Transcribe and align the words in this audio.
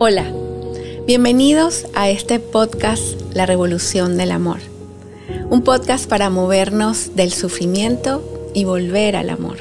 Hola, 0.00 0.32
bienvenidos 1.08 1.86
a 1.92 2.08
este 2.08 2.38
podcast 2.38 3.20
La 3.34 3.46
Revolución 3.46 4.16
del 4.16 4.30
Amor. 4.30 4.58
Un 5.50 5.62
podcast 5.62 6.08
para 6.08 6.30
movernos 6.30 7.16
del 7.16 7.32
sufrimiento 7.32 8.22
y 8.54 8.62
volver 8.62 9.16
al 9.16 9.28
amor. 9.28 9.56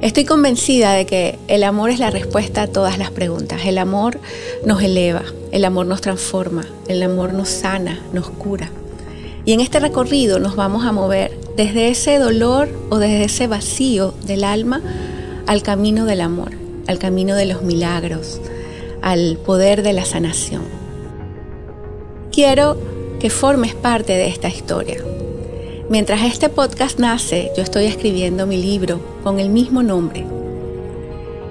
Estoy 0.00 0.24
convencida 0.24 0.92
de 0.92 1.06
que 1.06 1.40
el 1.48 1.64
amor 1.64 1.90
es 1.90 1.98
la 1.98 2.10
respuesta 2.10 2.62
a 2.62 2.66
todas 2.68 2.98
las 2.98 3.10
preguntas. 3.10 3.62
El 3.66 3.78
amor 3.78 4.20
nos 4.64 4.80
eleva, 4.80 5.24
el 5.50 5.64
amor 5.64 5.86
nos 5.86 6.02
transforma, 6.02 6.64
el 6.86 7.02
amor 7.02 7.32
nos 7.32 7.48
sana, 7.48 7.98
nos 8.12 8.30
cura. 8.30 8.70
Y 9.44 9.54
en 9.54 9.60
este 9.60 9.80
recorrido 9.80 10.38
nos 10.38 10.54
vamos 10.54 10.84
a 10.84 10.92
mover 10.92 11.36
desde 11.56 11.88
ese 11.88 12.20
dolor 12.20 12.68
o 12.90 13.00
desde 13.00 13.24
ese 13.24 13.48
vacío 13.48 14.14
del 14.24 14.44
alma 14.44 14.80
al 15.48 15.64
camino 15.64 16.04
del 16.04 16.20
amor, 16.20 16.52
al 16.86 17.00
camino 17.00 17.34
de 17.34 17.46
los 17.46 17.62
milagros, 17.62 18.40
al 19.02 19.38
poder 19.38 19.82
de 19.82 19.92
la 19.92 20.04
sanación. 20.04 20.62
Quiero 22.32 22.76
que 23.18 23.30
formes 23.30 23.74
parte 23.74 24.14
de 24.14 24.28
esta 24.28 24.48
historia. 24.48 24.98
Mientras 25.88 26.22
este 26.22 26.48
podcast 26.48 26.98
nace, 26.98 27.50
yo 27.56 27.62
estoy 27.62 27.84
escribiendo 27.86 28.46
mi 28.46 28.56
libro 28.56 29.00
con 29.24 29.40
el 29.40 29.48
mismo 29.48 29.82
nombre. 29.82 30.24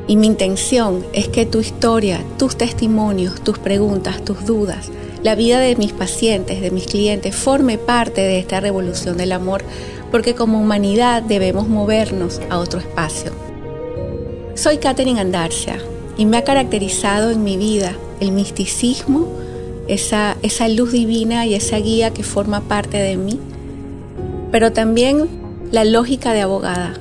Y 0.07 0.15
mi 0.15 0.27
intención 0.27 1.05
es 1.13 1.27
que 1.27 1.45
tu 1.45 1.59
historia, 1.59 2.23
tus 2.37 2.55
testimonios, 2.55 3.41
tus 3.41 3.59
preguntas, 3.59 4.23
tus 4.23 4.45
dudas, 4.45 4.89
la 5.21 5.35
vida 5.35 5.59
de 5.59 5.75
mis 5.75 5.91
pacientes, 5.91 6.61
de 6.61 6.71
mis 6.71 6.87
clientes, 6.87 7.35
forme 7.35 7.77
parte 7.77 8.21
de 8.21 8.39
esta 8.39 8.59
revolución 8.59 9.17
del 9.17 9.33
amor, 9.33 9.61
porque 10.09 10.33
como 10.33 10.59
humanidad 10.59 11.21
debemos 11.21 11.67
movernos 11.67 12.39
a 12.49 12.57
otro 12.57 12.79
espacio. 12.79 13.31
Soy 14.55 14.77
Katherine 14.77 15.19
Andarcia, 15.19 15.77
y 16.19 16.25
me 16.25 16.35
ha 16.35 16.43
caracterizado 16.43 17.31
en 17.31 17.45
mi 17.45 17.55
vida. 17.55 17.93
El 18.19 18.33
misticismo, 18.33 19.25
esa, 19.87 20.35
esa 20.41 20.67
luz 20.67 20.91
divina 20.91 21.45
y 21.45 21.55
esa 21.55 21.77
guía 21.77 22.11
que 22.11 22.23
forma 22.23 22.59
parte 22.59 22.97
de 22.97 23.15
mí, 23.15 23.39
pero 24.51 24.73
también 24.73 25.29
la 25.71 25.85
lógica 25.85 26.33
de 26.33 26.41
abogada, 26.41 26.95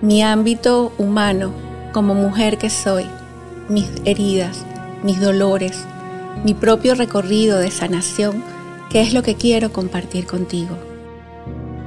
mi 0.00 0.22
ámbito 0.22 0.92
humano 0.96 1.52
como 1.92 2.14
mujer 2.14 2.56
que 2.56 2.70
soy, 2.70 3.04
mis 3.68 3.86
heridas, 4.06 4.64
mis 5.02 5.20
dolores, 5.20 5.76
mi 6.42 6.54
propio 6.54 6.94
recorrido 6.94 7.58
de 7.58 7.70
sanación, 7.70 8.42
que 8.88 9.02
es 9.02 9.12
lo 9.12 9.22
que 9.22 9.34
quiero 9.34 9.74
compartir 9.74 10.26
contigo. 10.26 10.74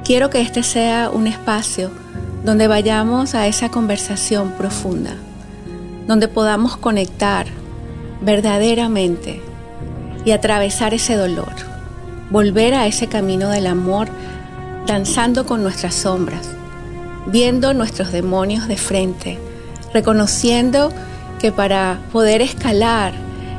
Quiero 0.05 0.30
que 0.30 0.41
este 0.41 0.61
sea 0.61 1.09
un 1.09 1.25
espacio 1.25 1.89
donde 2.45 2.67
vayamos 2.67 3.33
a 3.33 3.47
esa 3.47 3.69
conversación 3.69 4.52
profunda 4.52 5.16
donde 6.09 6.27
podamos 6.27 6.75
conectar 6.75 7.45
verdaderamente 8.19 9.43
y 10.25 10.31
atravesar 10.31 10.95
ese 10.95 11.16
dolor, 11.16 11.53
volver 12.31 12.73
a 12.73 12.88
ese 12.88 13.05
camino 13.05 13.49
del 13.49 13.67
amor, 13.67 14.07
danzando 14.88 15.45
con 15.45 15.61
nuestras 15.61 15.93
sombras, 15.93 16.49
viendo 17.27 17.75
nuestros 17.75 18.11
demonios 18.11 18.67
de 18.67 18.75
frente, 18.75 19.38
reconociendo 19.93 20.91
que 21.38 21.51
para 21.51 21.99
poder 22.11 22.41
escalar 22.41 23.13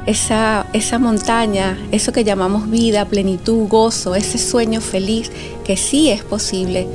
esa, 0.06 0.66
esa 0.72 0.98
montaña, 0.98 1.78
eso 1.92 2.10
que 2.10 2.24
llamamos 2.24 2.68
vida, 2.68 3.04
plenitud, 3.04 3.68
gozo, 3.68 4.16
ese 4.16 4.38
sueño 4.38 4.80
feliz, 4.80 5.30
que 5.62 5.76
sí 5.76 6.10
es 6.10 6.24
posible, 6.24 6.88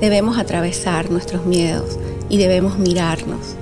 debemos 0.00 0.38
atravesar 0.38 1.10
nuestros 1.10 1.44
miedos 1.44 1.98
y 2.30 2.38
debemos 2.38 2.78
mirarnos 2.78 3.56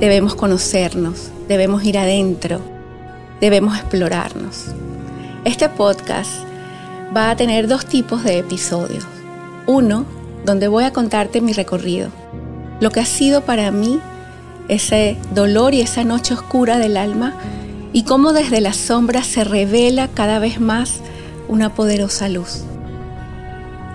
Debemos 0.00 0.36
conocernos, 0.36 1.32
debemos 1.48 1.82
ir 1.82 1.98
adentro, 1.98 2.60
debemos 3.40 3.76
explorarnos. 3.76 4.66
Este 5.44 5.68
podcast 5.68 6.30
va 7.16 7.30
a 7.30 7.36
tener 7.36 7.66
dos 7.66 7.84
tipos 7.84 8.22
de 8.22 8.38
episodios. 8.38 9.04
Uno, 9.66 10.04
donde 10.44 10.68
voy 10.68 10.84
a 10.84 10.92
contarte 10.92 11.40
mi 11.40 11.52
recorrido, 11.52 12.10
lo 12.78 12.92
que 12.92 13.00
ha 13.00 13.04
sido 13.04 13.40
para 13.40 13.72
mí 13.72 13.98
ese 14.68 15.16
dolor 15.34 15.74
y 15.74 15.80
esa 15.80 16.04
noche 16.04 16.32
oscura 16.32 16.78
del 16.78 16.96
alma 16.96 17.34
y 17.92 18.04
cómo 18.04 18.32
desde 18.32 18.60
la 18.60 18.74
sombra 18.74 19.24
se 19.24 19.42
revela 19.42 20.06
cada 20.06 20.38
vez 20.38 20.60
más 20.60 21.00
una 21.48 21.74
poderosa 21.74 22.28
luz. 22.28 22.62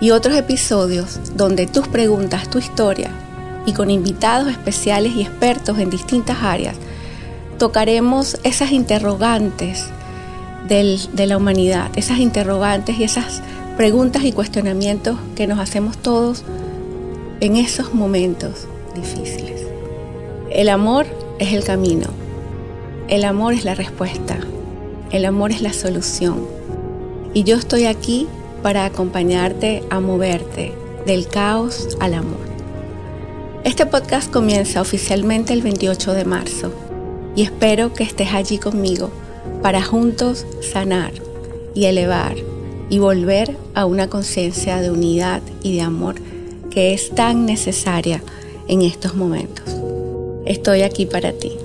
Y 0.02 0.10
otros 0.10 0.36
episodios 0.36 1.18
donde 1.34 1.66
tus 1.66 1.88
preguntas, 1.88 2.50
tu 2.50 2.58
historia, 2.58 3.10
y 3.66 3.72
con 3.72 3.90
invitados 3.90 4.48
especiales 4.48 5.14
y 5.14 5.22
expertos 5.22 5.78
en 5.78 5.90
distintas 5.90 6.42
áreas, 6.42 6.76
tocaremos 7.58 8.38
esas 8.42 8.72
interrogantes 8.72 9.86
de 10.68 11.26
la 11.26 11.36
humanidad, 11.36 11.90
esas 11.96 12.18
interrogantes 12.18 12.98
y 12.98 13.04
esas 13.04 13.42
preguntas 13.76 14.24
y 14.24 14.32
cuestionamientos 14.32 15.18
que 15.36 15.46
nos 15.46 15.58
hacemos 15.58 15.98
todos 15.98 16.44
en 17.40 17.56
esos 17.56 17.92
momentos 17.92 18.66
difíciles. 18.94 19.62
El 20.50 20.68
amor 20.68 21.06
es 21.38 21.52
el 21.52 21.64
camino, 21.64 22.06
el 23.08 23.24
amor 23.24 23.52
es 23.54 23.64
la 23.64 23.74
respuesta, 23.74 24.38
el 25.10 25.24
amor 25.24 25.50
es 25.50 25.60
la 25.60 25.72
solución. 25.72 26.46
Y 27.34 27.42
yo 27.42 27.56
estoy 27.56 27.86
aquí 27.86 28.26
para 28.62 28.84
acompañarte 28.84 29.82
a 29.90 30.00
moverte 30.00 30.72
del 31.04 31.26
caos 31.28 31.96
al 32.00 32.14
amor. 32.14 32.53
Este 33.64 33.86
podcast 33.86 34.30
comienza 34.30 34.82
oficialmente 34.82 35.54
el 35.54 35.62
28 35.62 36.12
de 36.12 36.26
marzo 36.26 36.70
y 37.34 37.42
espero 37.42 37.94
que 37.94 38.04
estés 38.04 38.34
allí 38.34 38.58
conmigo 38.58 39.10
para 39.62 39.82
juntos 39.82 40.46
sanar 40.60 41.12
y 41.74 41.86
elevar 41.86 42.36
y 42.90 42.98
volver 42.98 43.56
a 43.74 43.86
una 43.86 44.10
conciencia 44.10 44.82
de 44.82 44.90
unidad 44.90 45.40
y 45.62 45.74
de 45.76 45.80
amor 45.80 46.16
que 46.70 46.92
es 46.92 47.08
tan 47.08 47.46
necesaria 47.46 48.22
en 48.68 48.82
estos 48.82 49.14
momentos. 49.14 49.74
Estoy 50.44 50.82
aquí 50.82 51.06
para 51.06 51.32
ti. 51.32 51.63